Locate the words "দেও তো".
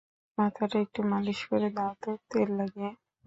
1.75-2.09